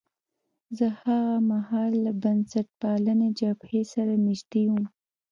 زه 0.77 0.87
هاغه 1.01 1.37
مهال 1.51 1.91
له 2.05 2.11
بنسټپالنې 2.23 3.29
جبهې 3.39 3.81
سره 3.93 4.13
نژدې 4.25 4.63
وم. 4.71 4.83